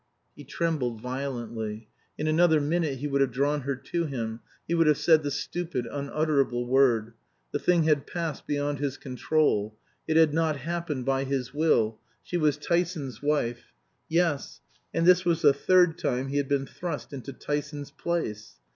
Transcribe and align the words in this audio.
He 0.35 0.43
trembled 0.43 0.99
violently. 0.99 1.87
In 2.17 2.25
another 2.25 2.59
minute 2.59 2.97
he 2.97 3.07
would 3.07 3.21
have 3.21 3.29
drawn 3.29 3.61
her 3.61 3.75
to 3.75 4.05
him; 4.05 4.39
he 4.67 4.73
would 4.73 4.87
have 4.87 4.97
said 4.97 5.21
the 5.21 5.29
stupid, 5.29 5.85
unutterable 5.85 6.65
word. 6.65 7.13
The 7.51 7.59
thing 7.59 7.83
had 7.83 8.07
passed 8.07 8.47
beyond 8.47 8.79
his 8.79 8.97
control. 8.97 9.77
It 10.07 10.17
had 10.17 10.33
not 10.33 10.57
happened 10.57 11.05
by 11.05 11.23
his 11.25 11.53
will. 11.53 11.99
She 12.23 12.35
was 12.37 12.57
Tyson's 12.57 13.21
wife. 13.21 13.73
Yes; 14.09 14.61
and 14.91 15.05
this 15.05 15.23
was 15.23 15.43
the 15.43 15.53
third 15.53 15.99
time 15.99 16.29
he 16.29 16.37
had 16.37 16.47
been 16.49 16.65
thrust 16.65 17.13
into 17.13 17.31
Tyson's 17.31 17.91
place. 17.91 18.53